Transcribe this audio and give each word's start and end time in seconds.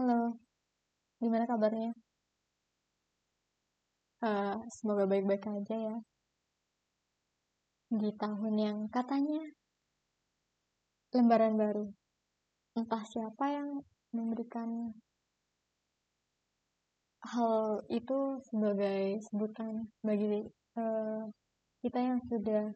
Halo, 0.00 0.32
gimana 1.20 1.44
kabarnya? 1.44 1.92
Eh, 4.24 4.56
semoga 4.76 5.04
baik-baik 5.04 5.44
aja 5.44 5.76
ya. 5.76 5.96
Di 8.00 8.08
tahun 8.16 8.54
yang 8.56 8.78
katanya 8.88 9.44
lembaran 11.12 11.54
baru. 11.60 11.84
Entah 12.80 13.04
siapa 13.12 13.44
yang 13.52 13.84
memberikan 14.16 14.96
hal 17.20 17.84
itu 17.92 18.40
sebagai 18.48 19.20
sebutan 19.28 19.84
bagi 20.00 20.48
eh, 20.80 21.22
kita 21.84 22.00
yang 22.00 22.24
sudah 22.24 22.72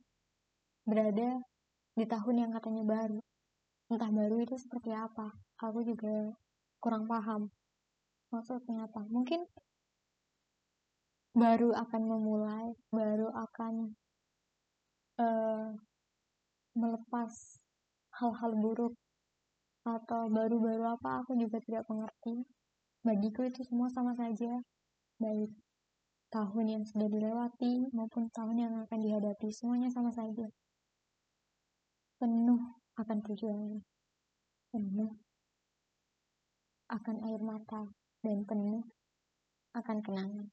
berada 0.85 1.41
di 1.97 2.05
tahun 2.05 2.37
yang 2.37 2.51
katanya 2.53 2.85
baru. 2.85 3.21
Entah 3.89 4.13
baru 4.13 4.45
itu 4.45 4.61
seperti 4.61 4.93
apa. 4.93 5.33
Aku 5.65 5.81
juga 5.89 6.44
kurang 6.85 7.09
paham 7.09 7.49
maksudnya 8.29 8.85
apa. 8.85 9.01
Mungkin 9.09 9.41
baru 11.33 11.73
akan 11.73 12.03
memulai, 12.05 12.77
baru 12.93 13.33
akan 13.33 13.97
uh, 15.17 15.73
melepas 16.77 17.33
hal-hal 18.21 18.53
buruk 18.61 18.95
atau 19.89 20.29
baru-baru 20.29 20.85
apa 20.93 21.25
aku 21.25 21.41
juga 21.41 21.57
tidak 21.65 21.89
mengerti. 21.89 22.45
Bagiku 23.01 23.49
itu 23.49 23.65
semua 23.65 23.89
sama 23.89 24.13
saja, 24.13 24.61
baik 25.17 25.53
tahun 26.33 26.67
yang 26.69 26.85
sudah 26.85 27.09
dilewati 27.09 27.89
maupun 27.97 28.29
tahun 28.33 28.57
yang 28.61 28.75
akan 28.85 29.01
dihadapi, 29.01 29.49
semuanya 29.53 29.89
sama 29.89 30.13
saja. 30.13 30.49
Penuh 32.17 32.61
akan 32.97 33.19
perjuangan, 33.21 33.83
penuh 34.73 35.24
akan 36.89 37.17
air 37.29 37.41
mata 37.41 37.89
dan 38.21 38.45
penuh 38.45 38.85
akan 39.75 39.99
kenangan. 40.05 40.49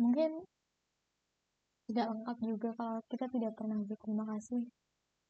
Mungkin 0.00 0.44
tidak 1.86 2.06
lengkap 2.08 2.36
juga 2.40 2.68
kalau 2.74 2.98
kita 3.12 3.26
tidak 3.28 3.52
pernah 3.54 3.78
berterima 3.84 4.24
kasih 4.34 4.64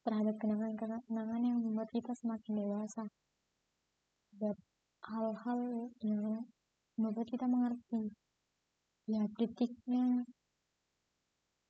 terhadap 0.03 0.35
kenangan-kenangan 0.39 1.41
yang 1.43 1.59
membuat 1.59 1.91
kita 1.91 2.15
semakin 2.15 2.53
dewasa. 2.59 3.03
Terhadap 4.31 4.57
hal-hal 5.03 5.91
yang 5.99 6.47
membuat 6.95 7.27
kita 7.27 7.45
mengerti 7.49 8.15
tiap 9.03 9.31
detiknya, 9.35 10.23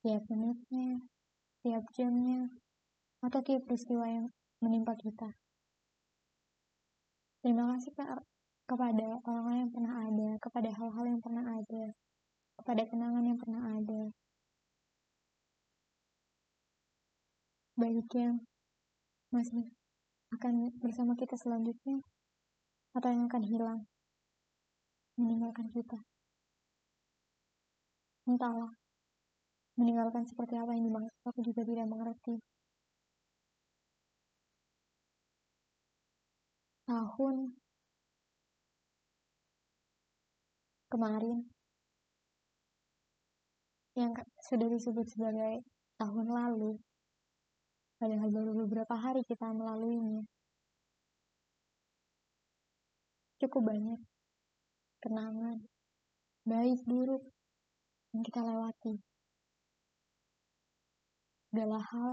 tiap 0.06 0.22
menitnya, 0.30 1.02
tiap 1.66 1.84
jamnya, 1.96 2.46
atau 3.24 3.40
tiap 3.42 3.66
peristiwa 3.66 4.06
yang 4.06 4.26
menimpa 4.62 4.94
kita. 4.94 5.43
Terima 7.44 7.76
kasih 7.76 7.92
kepada 8.64 9.20
orang-orang 9.28 9.68
yang 9.68 9.72
pernah 9.76 9.94
ada, 10.08 10.28
kepada 10.40 10.68
hal-hal 10.72 11.04
yang 11.04 11.20
pernah 11.20 11.44
ada, 11.44 11.84
kepada 12.56 12.82
kenangan 12.88 13.20
yang 13.20 13.36
pernah 13.36 13.62
ada. 13.68 14.02
Baik 17.76 18.08
yang 18.16 18.40
masih 19.28 19.76
akan 20.32 20.72
bersama 20.80 21.12
kita 21.20 21.36
selanjutnya, 21.36 22.00
atau 22.96 23.12
yang 23.12 23.28
akan 23.28 23.44
hilang, 23.44 23.80
meninggalkan 25.20 25.68
kita. 25.68 26.00
Entahlah, 28.24 28.72
meninggalkan 29.76 30.24
seperti 30.24 30.56
apa 30.56 30.72
yang 30.72 30.88
dimaksud, 30.88 31.12
aku 31.28 31.44
juga 31.44 31.60
tidak 31.68 31.92
mengerti. 31.92 32.40
Tahun 36.84 37.56
kemarin. 40.92 41.48
Yang 43.94 44.26
sudah 44.42 44.68
disebut 44.70 45.06
sebagai 45.06 45.62
tahun 45.98 46.26
lalu. 46.26 46.78
Padahal 47.98 48.30
baru 48.30 48.52
beberapa 48.66 48.94
hari 48.98 49.22
kita 49.24 49.54
melaluinya. 49.54 50.26
Cukup 53.38 53.62
banyak 53.70 54.00
kenangan 54.98 55.62
baik 56.44 56.80
buruk 56.84 57.22
yang 58.12 58.22
kita 58.24 58.40
lewati. 58.44 59.00
Adalah 61.54 61.82
hal 61.86 62.12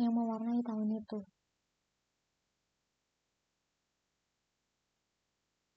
yang 0.00 0.16
mewarnai 0.16 0.64
tahun 0.64 0.96
itu 0.98 1.20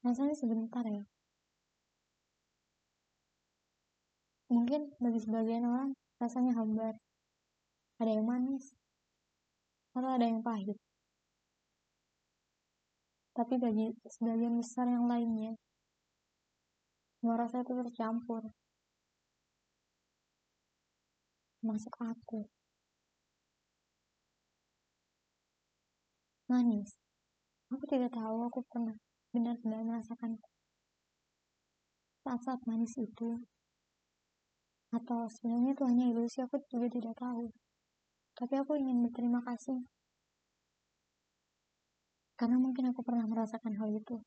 rasanya 0.06 0.36
sebentar 0.38 0.86
ya. 0.86 1.02
Mungkin 4.54 4.94
bagi 5.02 5.20
sebagian 5.26 5.66
orang 5.66 5.90
rasanya 6.22 6.54
hambar. 6.54 6.94
Ada 7.98 8.12
yang 8.22 8.28
manis 8.30 8.70
atau 9.98 10.10
ada 10.14 10.26
yang 10.30 10.46
pahit. 10.46 10.78
Tapi 13.34 13.58
bagi 13.58 13.98
sebagian 14.06 14.54
besar 14.62 14.86
yang 14.86 15.10
lainnya 15.10 15.58
semua 17.18 17.42
rasa 17.42 17.66
itu 17.66 17.74
tercampur. 17.74 18.46
Masuk 21.66 21.96
aku 21.98 22.46
manis. 26.46 26.94
Aku 27.74 27.84
tidak 27.90 28.14
tahu 28.14 28.46
aku 28.46 28.62
pernah 28.70 28.94
benar-benar 29.36 29.84
merasakan 29.84 30.40
saat-saat 32.24 32.64
manis 32.64 32.96
itu. 32.96 33.44
Atau 34.96 35.28
sebenarnya 35.28 35.76
itu 35.76 35.84
hanya 35.84 36.06
ilusi 36.10 36.40
aku 36.40 36.56
juga 36.72 36.88
tidak 36.88 37.14
tahu. 37.20 37.52
Tapi 38.40 38.54
aku 38.56 38.80
ingin 38.80 39.04
berterima 39.04 39.44
kasih. 39.44 39.84
Karena 42.40 42.58
mungkin 42.60 42.92
aku 42.92 43.04
pernah 43.04 43.28
merasakan 43.28 43.76
hal 43.76 43.92
itu. 43.92 44.18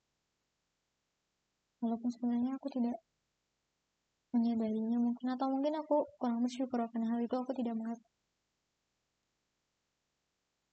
Walaupun 1.81 2.11
sebenarnya 2.13 2.57
aku 2.61 2.69
tidak 2.69 2.97
menyadarinya 4.33 5.01
mungkin 5.01 5.27
atau 5.33 5.49
mungkin 5.49 5.81
aku 5.81 6.05
kurang 6.21 6.45
bersyukur 6.45 6.85
akan 6.85 7.03
hal 7.09 7.19
itu 7.25 7.33
aku 7.33 7.53
tidak 7.57 7.75
mengerti. 7.77 8.13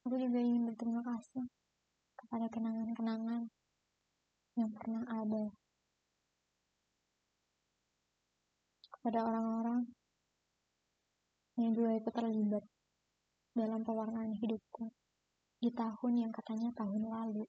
Aku 0.06 0.16
juga 0.22 0.38
ingin 0.38 0.70
berterima 0.70 1.02
kasih 1.02 1.50
kepada 2.20 2.46
kenangan-kenangan 2.52 3.48
yang 4.56 4.72
pernah 4.72 5.04
ada 5.12 5.52
kepada 8.96 9.20
orang-orang 9.28 9.84
yang 11.60 11.72
juga 11.76 11.92
ikut 12.00 12.14
terlibat 12.16 12.64
dalam 13.56 13.84
pewarnaan 13.84 14.36
hidupku 14.36 14.92
di 15.60 15.72
tahun 15.72 16.14
yang 16.28 16.32
katanya 16.32 16.72
tahun 16.76 17.04
lalu. 17.08 17.44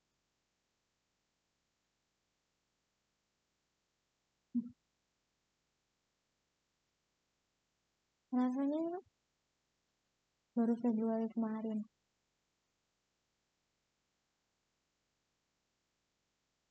Rasanya 8.36 9.00
baru 10.52 10.74
Februari 10.76 11.26
kemarin 11.32 11.88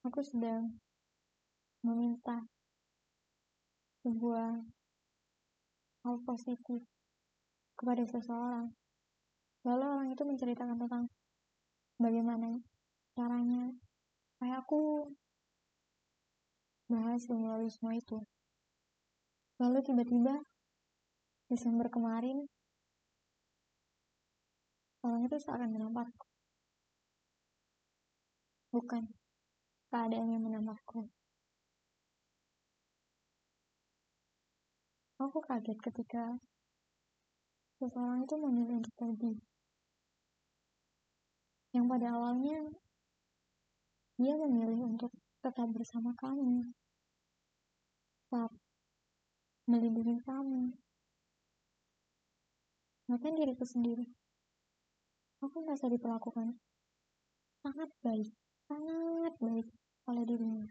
aku 0.05 0.21
sedang 0.21 0.69
meminta 1.81 2.45
sebuah 4.05 4.61
hal 6.05 6.15
positif 6.21 6.85
kepada 7.73 8.05
seseorang. 8.05 8.69
Lalu 9.65 9.85
orang 9.89 10.09
itu 10.13 10.21
menceritakan 10.21 10.77
tentang 10.77 11.09
bagaimana 11.97 12.61
caranya 13.17 13.73
supaya 14.37 14.61
aku 14.61 15.09
berhasil 16.85 17.33
melalui 17.33 17.73
semua 17.73 17.97
itu. 17.97 18.21
Lalu 19.57 19.81
tiba-tiba 19.81 20.37
Desember 21.49 21.89
kemarin 21.89 22.45
orang 25.01 25.25
itu 25.25 25.41
seakan 25.41 25.73
menampakku. 25.73 26.29
Bukan, 28.69 29.07
keadaan 29.95 30.27
yang 30.27 30.43
menambahku. 30.43 31.07
Aku 35.23 35.39
kaget 35.39 35.79
ketika 35.79 36.35
seseorang 37.79 38.27
itu 38.27 38.35
memilih 38.35 38.83
untuk 38.83 38.91
pergi. 38.99 39.39
Yang 41.71 41.85
pada 41.87 42.07
awalnya 42.11 42.59
dia 44.19 44.35
memilih 44.35 44.83
untuk 44.83 45.15
tetap 45.39 45.71
bersama 45.71 46.11
kami, 46.19 46.67
tetap 48.27 48.51
melindungi 49.71 50.19
kami. 50.27 50.75
Bahkan 53.07 53.31
diriku 53.39 53.63
sendiri. 53.63 54.11
Aku 55.39 55.63
merasa 55.63 55.87
diperlakukan 55.87 56.51
sangat 57.63 57.87
baik, 58.03 58.35
sangat 58.67 59.33
baik 59.39 59.67
oleh 60.05 60.23
dirinya. 60.25 60.69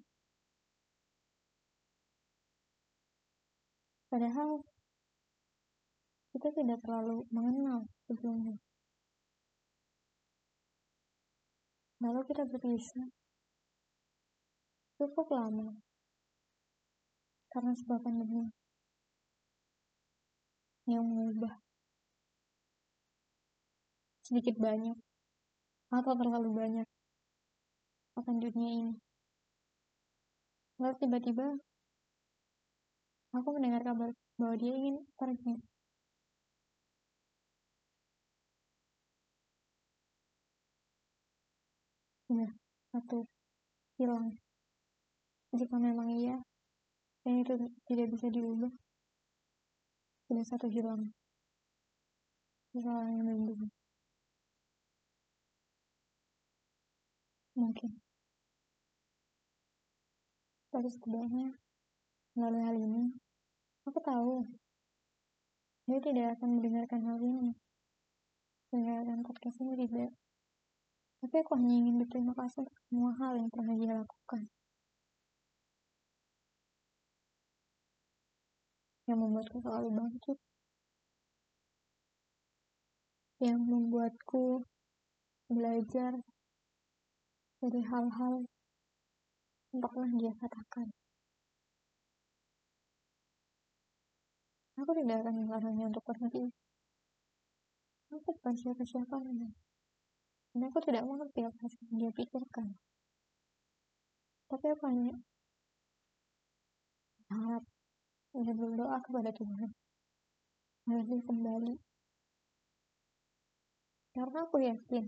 Padahal 4.14 4.62
kita 6.30 6.54
tidak 6.54 6.78
terlalu 6.86 7.26
mengenal 7.34 7.90
sebelumnya. 8.06 8.58
Lalu 11.98 12.20
kita 12.30 12.46
berpisah. 12.46 13.10
Cukup 14.98 15.30
lama. 15.34 15.74
Karena 17.50 17.74
sebab 17.74 18.02
pandemi. 18.02 18.50
Yang 20.86 21.04
mengubah. 21.06 21.54
Sedikit 24.22 24.58
banyak. 24.62 24.98
Atau 25.90 26.14
terlalu 26.18 26.50
banyak. 26.54 26.88
Akan 28.14 28.38
dunia 28.38 28.70
ini. 28.70 28.94
Lalu 30.80 30.94
tiba-tiba 31.02 31.46
Aku 33.34 33.48
mendengar 33.50 33.82
kabar 33.82 34.10
bahwa 34.38 34.54
dia 34.62 34.70
ingin 34.78 34.96
pergi. 35.18 35.58
Ya, 42.30 42.48
satu 42.92 43.26
hilang. 43.98 44.38
Jika 45.58 45.76
memang 45.86 46.08
iya, 46.20 46.36
dan 47.24 47.34
itu 47.42 47.54
tidak 47.88 48.06
bisa 48.14 48.26
diubah, 48.34 48.72
sudah 50.28 50.44
satu 50.50 50.66
hilang. 50.70 51.02
Kesalahan 52.72 53.14
yang 53.18 53.26
melindungi. 53.26 53.68
Mungkin. 57.56 58.03
Tapi 60.74 60.90
setidaknya, 60.90 61.54
melalui 62.34 62.66
hal 62.66 62.74
ini, 62.74 63.14
Aku 63.84 64.00
tahu, 64.00 64.48
dia 65.84 66.00
tidak 66.00 66.40
akan 66.40 66.56
mendengarkan 66.56 67.04
hal 67.04 67.20
ini. 67.20 67.52
Mendengarkan 68.72 69.20
podcast 69.20 69.60
ini 69.60 69.76
tidak. 69.76 70.08
Tapi 71.20 71.34
aku 71.44 71.52
hanya 71.60 71.84
ingin 71.84 72.00
berterima 72.00 72.32
kasih 72.32 72.64
untuk 72.64 72.76
semua 72.88 73.12
hal 73.20 73.36
yang 73.36 73.52
pernah 73.52 73.76
dia 73.76 73.92
lakukan. 73.92 74.48
Yang 79.04 79.18
membuatku 79.20 79.56
selalu 79.60 79.88
bangkit. 79.92 80.38
Yang 83.44 83.60
membuatku 83.68 84.44
belajar 85.52 86.24
dari 87.60 87.80
hal-hal 87.84 88.48
pernah 89.82 90.10
dia 90.18 90.32
katakan. 90.38 90.86
Aku 94.74 94.90
tidak 94.98 95.22
akan 95.22 95.34
melarangnya 95.46 95.86
untuk 95.90 96.02
pergi. 96.02 96.50
Aku 98.10 98.28
bukan 98.38 98.54
siapa-siapanya. 98.54 99.50
Dan 100.54 100.60
aku 100.70 100.78
tidak 100.82 101.06
mengerti 101.06 101.46
apa 101.46 101.62
yang 101.66 101.94
dia 101.98 102.10
pikirkan. 102.14 102.74
Tapi 104.50 104.66
aku 104.70 104.84
hanya 104.86 105.14
harap 107.30 107.64
dan 108.34 108.54
berdoa 108.58 108.98
kepada 109.02 109.30
Tuhan 109.30 109.70
agar 110.90 111.06
kembali. 111.06 111.74
Karena 114.14 114.38
aku 114.46 114.56
yakin 114.62 115.04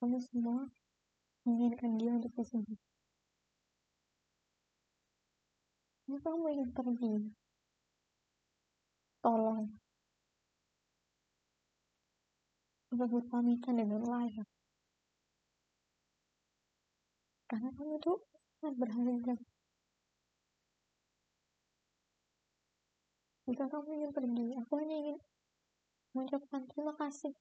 kami 0.00 0.16
semua 0.24 0.64
menginginkan 1.50 1.98
dia 1.98 2.14
untuk 2.14 2.30
disembuh. 2.38 2.78
Jika 6.06 6.22
kamu 6.22 6.46
ingin 6.54 6.70
pergi, 6.70 7.14
tolong 9.22 9.66
untuk 12.90 13.08
berpamitan 13.10 13.74
dengan 13.78 14.02
layak. 14.06 14.46
Karena 17.50 17.70
kamu 17.74 17.98
itu 17.98 18.12
sangat 18.62 18.74
berharga. 18.78 19.34
Jika 23.50 23.64
kamu 23.66 23.88
ingin 23.98 24.10
pergi, 24.14 24.46
aku 24.62 24.72
hanya 24.78 24.94
ingin 24.94 25.18
mengucapkan 26.14 26.62
terima 26.70 26.94
kasih. 26.94 27.34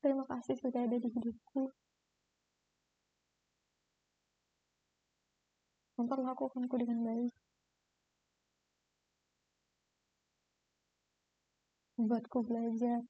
Terima 0.00 0.24
kasih 0.24 0.56
sudah 0.56 0.80
ada 0.88 0.96
di 0.96 1.08
hidupku. 1.12 1.68
memperlakukanku 6.00 6.74
dengan 6.80 6.98
baik. 7.04 7.34
Membuatku 12.00 12.38
belajar, 12.48 13.04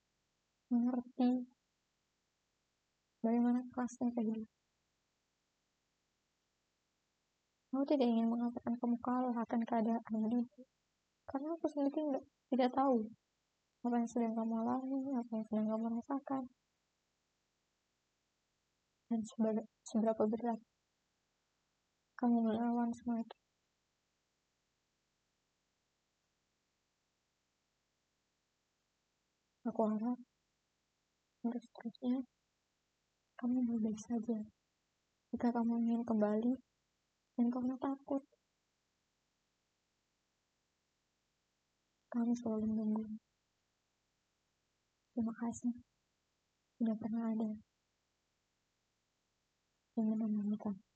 mengerti 0.74 1.46
bagaimana 3.22 3.62
kerasnya 3.70 4.10
kehidupan. 4.10 4.58
Aku 7.70 7.86
tidak 7.86 8.10
ingin 8.10 8.26
mengatakan 8.26 8.74
kamu 8.82 8.98
kalah 8.98 9.36
akan 9.46 9.62
keadaan 9.62 10.14
ini, 10.26 10.42
karena 11.30 11.54
aku 11.54 11.70
sendiri 11.70 11.94
tidak, 11.94 12.24
tidak 12.50 12.74
tahu 12.74 13.06
apa 13.86 13.94
yang 13.94 14.10
sedang 14.10 14.34
kamu 14.34 14.54
alami, 14.66 15.14
apa 15.14 15.30
yang 15.38 15.46
sedang 15.46 15.66
kamu 15.70 15.86
rasakan, 16.02 16.50
dan 19.10 19.26
seberapa 19.82 20.22
berat 20.30 20.62
kamu 22.14 22.36
melawan 22.46 22.92
semua 22.92 23.18
itu. 23.24 23.36
Aku 29.66 29.80
harap 29.88 30.18
untuk 31.42 31.60
seterusnya 31.64 32.22
kamu 33.40 33.80
baik 33.80 33.98
saja. 33.98 34.38
Jika 35.32 35.48
kamu 35.48 35.80
ingin 35.80 36.02
kembali 36.04 36.54
dan 37.40 37.46
kamu 37.48 37.80
takut, 37.80 38.20
kami 42.12 42.36
selalu 42.36 42.68
menunggu. 42.68 43.04
Terima 45.16 45.32
kasih 45.40 45.72
sudah 46.76 46.96
pernah 47.00 47.32
ada 47.32 47.69
yang 49.96 50.06
menemani 50.14 50.56
kami. 50.58 50.89